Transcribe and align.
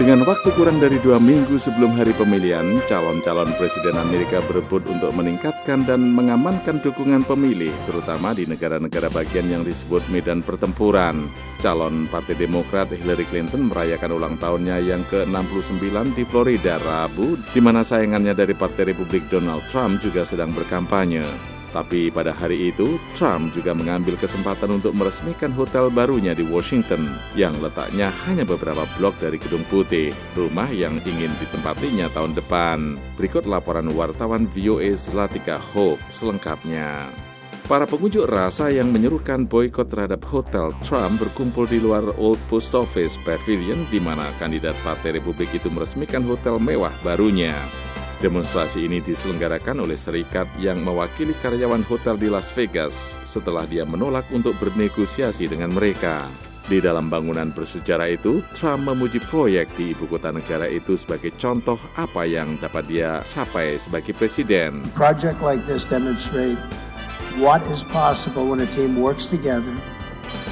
Dengan 0.00 0.24
waktu 0.24 0.48
kurang 0.56 0.80
dari 0.80 0.96
dua 1.04 1.20
minggu 1.20 1.60
sebelum 1.60 1.92
hari 1.92 2.16
pemilihan, 2.16 2.64
calon-calon 2.88 3.52
presiden 3.60 4.00
Amerika 4.00 4.40
berebut 4.48 4.80
untuk 4.88 5.12
meningkatkan 5.12 5.84
dan 5.84 6.16
mengamankan 6.16 6.80
dukungan 6.80 7.20
pemilih, 7.28 7.68
terutama 7.84 8.32
di 8.32 8.48
negara-negara 8.48 9.12
bagian 9.12 9.52
yang 9.52 9.60
disebut 9.60 10.00
medan 10.08 10.40
pertempuran. 10.40 11.28
Calon 11.60 12.08
Partai 12.08 12.32
Demokrat 12.32 12.88
Hillary 12.96 13.28
Clinton 13.28 13.68
merayakan 13.68 14.16
ulang 14.16 14.40
tahunnya 14.40 14.80
yang 14.80 15.04
ke-69 15.04 16.16
di 16.16 16.24
Florida 16.24 16.80
Rabu, 16.80 17.36
di 17.52 17.60
mana 17.60 17.84
sayangannya 17.84 18.32
dari 18.32 18.56
Partai 18.56 18.96
Republik 18.96 19.28
Donald 19.28 19.68
Trump 19.68 20.00
juga 20.00 20.24
sedang 20.24 20.56
berkampanye. 20.56 21.59
Tapi 21.70 22.10
pada 22.10 22.34
hari 22.34 22.74
itu, 22.74 22.98
Trump 23.14 23.54
juga 23.54 23.70
mengambil 23.70 24.18
kesempatan 24.18 24.82
untuk 24.82 24.90
meresmikan 24.90 25.54
hotel 25.54 25.86
barunya 25.86 26.34
di 26.34 26.42
Washington 26.42 27.14
yang 27.38 27.54
letaknya 27.62 28.10
hanya 28.26 28.42
beberapa 28.42 28.82
blok 28.98 29.14
dari 29.22 29.38
Gedung 29.38 29.62
Putih, 29.70 30.10
rumah 30.34 30.66
yang 30.74 30.98
ingin 31.06 31.30
ditempatinya 31.38 32.10
tahun 32.10 32.34
depan. 32.34 32.98
Berikut 33.14 33.46
laporan 33.46 33.86
wartawan 33.94 34.50
VOA 34.50 34.98
Zlatika 34.98 35.62
Hope 35.62 36.02
selengkapnya. 36.10 37.06
Para 37.70 37.86
pengunjuk 37.86 38.26
rasa 38.26 38.66
yang 38.74 38.90
menyerukan 38.90 39.46
boykot 39.46 39.94
terhadap 39.94 40.26
hotel 40.26 40.74
Trump 40.82 41.22
berkumpul 41.22 41.70
di 41.70 41.78
luar 41.78 42.02
Old 42.18 42.42
Post 42.50 42.74
Office 42.74 43.14
Pavilion 43.22 43.86
di 43.94 44.02
mana 44.02 44.26
kandidat 44.42 44.74
Partai 44.82 45.22
Republik 45.22 45.54
itu 45.54 45.70
meresmikan 45.70 46.26
hotel 46.26 46.58
mewah 46.58 46.90
barunya. 47.06 47.54
Demonstrasi 48.20 48.84
ini 48.84 49.00
diselenggarakan 49.00 49.80
oleh 49.80 49.96
serikat 49.96 50.44
yang 50.60 50.84
mewakili 50.84 51.32
karyawan 51.40 51.80
hotel 51.88 52.20
di 52.20 52.28
Las 52.28 52.52
Vegas 52.52 53.16
setelah 53.24 53.64
dia 53.64 53.88
menolak 53.88 54.28
untuk 54.28 54.60
bernegosiasi 54.60 55.48
dengan 55.48 55.72
mereka. 55.72 56.28
Di 56.68 56.84
dalam 56.84 57.08
bangunan 57.08 57.48
bersejarah 57.48 58.12
itu, 58.12 58.44
Trump 58.52 58.92
memuji 58.92 59.24
proyek 59.24 59.72
di 59.72 59.96
ibu 59.96 60.04
kota 60.04 60.36
negara 60.36 60.68
itu 60.68 61.00
sebagai 61.00 61.32
contoh 61.40 61.80
apa 61.96 62.28
yang 62.28 62.60
dapat 62.60 62.84
dia 62.92 63.24
capai 63.32 63.80
sebagai 63.80 64.12
presiden. 64.12 64.84
Project 64.92 65.40
like 65.40 65.64
this 65.64 65.88
demonstrate 65.88 66.60
what 67.40 67.64
is 67.72 67.88
possible 67.88 68.52
when 68.52 68.60
a 68.60 68.68
team 68.76 69.00
works 69.00 69.24
together 69.24 69.72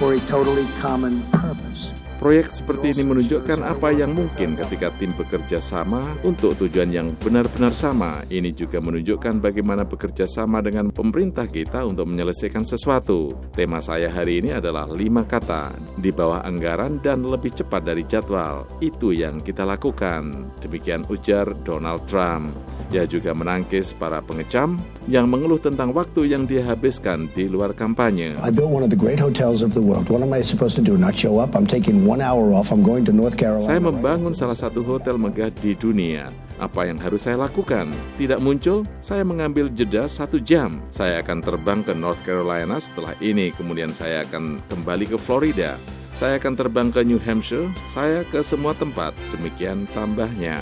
for 0.00 0.16
a 0.16 0.20
totally 0.24 0.64
common 0.80 1.20
purpose. 1.36 1.92
Proyek 2.18 2.50
seperti 2.50 2.90
ini 2.98 3.06
menunjukkan 3.06 3.62
apa 3.62 3.94
yang 3.94 4.10
mungkin 4.10 4.58
ketika 4.58 4.90
tim 4.98 5.14
bekerja 5.14 5.62
sama 5.62 6.18
untuk 6.26 6.58
tujuan 6.58 6.90
yang 6.90 7.14
benar-benar 7.14 7.70
sama. 7.70 8.26
Ini 8.26 8.50
juga 8.58 8.82
menunjukkan 8.82 9.38
bagaimana 9.38 9.86
bekerja 9.86 10.26
sama 10.26 10.58
dengan 10.58 10.90
pemerintah 10.90 11.46
kita 11.46 11.86
untuk 11.86 12.10
menyelesaikan 12.10 12.66
sesuatu. 12.66 13.38
Tema 13.54 13.78
saya 13.78 14.10
hari 14.10 14.42
ini 14.42 14.50
adalah 14.50 14.90
lima 14.90 15.22
kata, 15.22 15.70
di 15.94 16.10
bawah 16.10 16.42
anggaran 16.42 16.98
dan 16.98 17.22
lebih 17.22 17.54
cepat 17.54 17.86
dari 17.86 18.02
jadwal. 18.02 18.66
Itu 18.82 19.14
yang 19.14 19.38
kita 19.38 19.62
lakukan. 19.62 20.50
Demikian 20.58 21.06
ujar 21.14 21.46
Donald 21.62 22.02
Trump. 22.10 22.50
Dia 22.90 23.06
juga 23.06 23.30
menangkis 23.30 23.94
para 23.94 24.18
pengecam 24.18 24.74
yang 25.06 25.30
mengeluh 25.30 25.60
tentang 25.60 25.94
waktu 25.94 26.34
yang 26.34 26.50
dia 26.50 26.66
habiskan 26.66 27.30
di 27.30 27.46
luar 27.46 27.78
kampanye. 27.78 28.34
I 28.42 28.50
built 28.50 28.74
one 28.74 28.82
of 28.82 28.90
the 28.90 28.98
great 28.98 29.22
hotels 29.22 29.62
of 29.62 29.70
the 29.70 29.84
world. 29.84 30.10
What 30.10 30.26
am 30.26 30.34
I 30.34 30.42
supposed 30.42 30.74
to 30.80 30.84
do? 30.84 30.98
Not 30.98 31.14
show 31.14 31.38
up? 31.38 31.54
I'm 31.54 31.68
taking 31.68 32.07
one 32.08 32.24
hour 32.24 32.56
off. 32.56 32.72
I'm 32.72 32.80
going 32.80 33.04
to 33.04 33.12
North 33.12 33.36
Carolina. 33.36 33.68
Saya 33.68 33.84
membangun 33.84 34.32
salah 34.32 34.56
satu 34.56 34.80
hotel 34.80 35.20
megah 35.20 35.52
di 35.52 35.76
dunia. 35.76 36.32
Apa 36.56 36.88
yang 36.88 36.96
harus 36.96 37.28
saya 37.28 37.36
lakukan? 37.36 37.92
Tidak 38.16 38.40
muncul, 38.40 38.88
saya 38.98 39.22
mengambil 39.22 39.68
jeda 39.68 40.08
satu 40.08 40.40
jam. 40.40 40.80
Saya 40.88 41.20
akan 41.20 41.44
terbang 41.44 41.84
ke 41.84 41.92
North 41.92 42.24
Carolina 42.24 42.80
setelah 42.80 43.12
ini, 43.20 43.52
kemudian 43.52 43.92
saya 43.92 44.24
akan 44.24 44.58
kembali 44.72 45.04
ke 45.12 45.20
Florida. 45.20 45.76
Saya 46.18 46.40
akan 46.40 46.58
terbang 46.58 46.88
ke 46.90 47.04
New 47.06 47.20
Hampshire, 47.22 47.70
saya 47.86 48.26
ke 48.26 48.42
semua 48.42 48.74
tempat. 48.74 49.14
Demikian 49.30 49.86
tambahnya. 49.94 50.58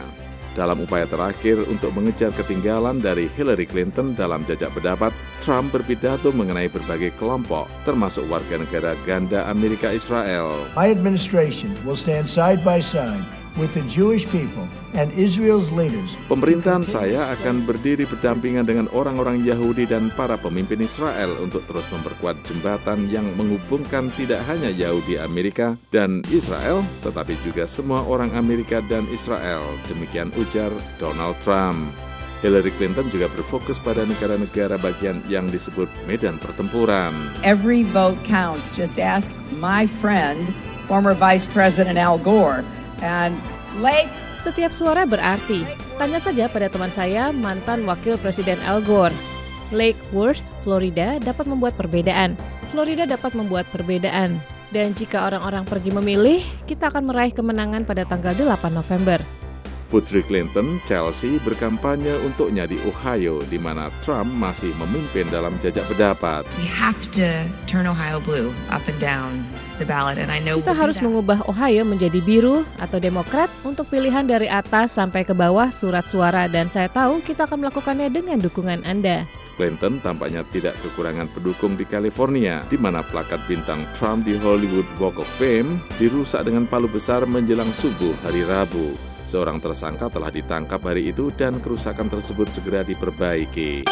Dalam 0.57 0.81
upaya 0.81 1.05
terakhir 1.05 1.61
untuk 1.69 1.93
mengejar 1.93 2.33
ketinggalan 2.33 3.05
dari 3.05 3.29
Hillary 3.37 3.69
Clinton 3.69 4.17
dalam 4.17 4.41
jajak 4.49 4.73
pendapat, 4.73 5.13
Trump 5.45 5.69
berpidato 5.69 6.33
mengenai 6.33 6.73
berbagai 6.73 7.13
kelompok, 7.21 7.69
termasuk 7.85 8.25
warga 8.25 8.57
negara 8.57 8.97
ganda 9.05 9.45
Amerika 9.53 9.93
Israel. 9.93 10.49
My 10.73 10.89
administration 10.89 11.77
will 11.85 11.99
stand 12.01 12.25
side 12.25 12.65
by 12.65 12.81
side 12.81 13.36
with 13.57 13.73
the 13.73 13.85
Jewish 13.89 14.29
people 14.29 14.69
and 14.95 15.09
Israel's 15.17 15.73
leaders. 15.73 16.15
Pemerintahan 16.29 16.85
saya 16.85 17.33
akan 17.37 17.65
berdiri 17.65 18.05
berdampingan 18.09 18.65
dengan 18.69 18.87
orang-orang 18.93 19.43
Yahudi 19.43 19.89
dan 19.89 20.13
para 20.13 20.37
pemimpin 20.37 20.81
Israel 20.85 21.35
untuk 21.41 21.65
terus 21.65 21.89
memperkuat 21.89 22.41
jembatan 22.45 23.09
yang 23.09 23.27
menghubungkan 23.35 24.13
tidak 24.15 24.45
hanya 24.47 24.69
Yahudi 24.73 25.19
Amerika 25.21 25.75
dan 25.91 26.21
Israel, 26.31 26.85
tetapi 27.03 27.35
juga 27.43 27.65
semua 27.65 28.05
orang 28.05 28.33
Amerika 28.37 28.79
dan 28.85 29.09
Israel. 29.11 29.65
Demikian 29.89 30.31
ujar 30.37 30.71
Donald 31.01 31.37
Trump. 31.43 31.91
Hillary 32.45 32.69
Clinton 32.77 33.09
juga 33.09 33.33
berfokus 33.33 33.81
pada 33.81 34.05
negara-negara 34.05 34.77
bagian 34.77 35.25
yang 35.27 35.49
disebut 35.49 35.89
medan 36.05 36.37
pertempuran. 36.37 37.33
Every 37.41 37.81
vote 37.81 38.21
counts. 38.29 38.69
Just 38.69 39.01
ask 39.01 39.33
my 39.57 39.89
friend, 39.89 40.53
former 40.85 41.17
Vice 41.17 41.49
President 41.49 41.97
Al 41.97 42.21
Gore. 42.21 42.61
And 43.05 43.37
Lake 43.83 44.09
Setiap 44.47 44.71
suara 44.71 45.03
berarti. 45.03 45.67
Tanya 45.99 46.23
saja 46.23 46.47
pada 46.47 46.71
teman 46.71 46.95
saya, 46.95 47.35
mantan 47.35 47.83
Wakil 47.83 48.15
Presiden 48.15 48.63
Al 48.63 48.79
Gore. 48.79 49.11
Lake 49.75 49.99
Worth, 50.15 50.39
Florida 50.63 51.19
dapat 51.19 51.51
membuat 51.51 51.75
perbedaan. 51.75 52.39
Florida 52.71 53.11
dapat 53.11 53.35
membuat 53.35 53.67
perbedaan. 53.75 54.39
Dan 54.71 54.95
jika 54.95 55.27
orang-orang 55.27 55.67
pergi 55.67 55.91
memilih, 55.91 56.39
kita 56.71 56.95
akan 56.95 57.11
meraih 57.11 57.35
kemenangan 57.35 57.83
pada 57.83 58.07
tanggal 58.07 58.39
8 58.39 58.71
November. 58.71 59.19
Putri 59.87 60.27
Clinton, 60.27 60.83
Chelsea, 60.83 61.39
berkampanye 61.47 62.19
untuknya 62.27 62.67
di 62.67 62.75
Ohio, 62.83 63.39
di 63.47 63.55
mana 63.55 63.87
Trump 64.03 64.27
masih 64.35 64.75
memimpin 64.75 65.31
dalam 65.31 65.55
jajak 65.63 65.87
pendapat. 65.87 66.43
We 66.59 66.67
have 66.67 66.99
to 67.15 67.47
turn 67.71 67.87
Ohio 67.87 68.19
blue 68.19 68.51
up 68.67 68.83
and 68.91 68.99
down 68.99 69.47
the 69.79 69.87
ballot, 69.87 70.19
and 70.19 70.35
I 70.35 70.43
know 70.43 70.59
Kita 70.59 70.75
harus 70.75 70.99
mengubah 70.99 71.47
Ohio 71.47 71.87
menjadi 71.87 72.19
biru 72.19 72.67
atau 72.83 72.99
demokrat 72.99 73.47
untuk 73.63 73.87
pilihan 73.87 74.27
dari 74.27 74.51
atas 74.51 74.99
sampai 74.99 75.23
ke 75.23 75.31
bawah 75.31 75.71
surat 75.71 76.03
suara 76.11 76.51
dan 76.51 76.67
saya 76.67 76.91
tahu 76.91 77.23
kita 77.23 77.47
akan 77.47 77.67
melakukannya 77.67 78.11
dengan 78.11 78.43
dukungan 78.43 78.83
Anda. 78.83 79.23
Clinton 79.57 80.05
tampaknya 80.05 80.45
tidak 80.53 80.77
kekurangan 80.85 81.33
pendukung 81.33 81.81
di 81.81 81.89
California, 81.89 82.61
di 82.69 82.77
mana 82.77 83.01
plakat 83.01 83.41
bintang 83.49 83.89
Trump 83.97 84.29
di 84.29 84.37
Hollywood 84.37 84.85
Walk 85.01 85.17
of 85.17 85.31
Fame 85.41 85.81
dirusak 85.97 86.45
dengan 86.45 86.69
palu 86.69 86.91
besar 86.93 87.25
menjelang 87.25 87.73
subuh 87.73 88.13
hari 88.21 88.45
Rabu. 88.45 89.16
Seorang 89.27 89.59
tersangka 89.59 90.07
telah 90.07 90.31
ditangkap 90.31 90.79
hari 90.87 91.11
itu 91.11 91.35
dan 91.35 91.59
kerusakan 91.59 92.07
tersebut 92.07 92.47
segera 92.47 92.87
diperbaiki. 92.87 93.83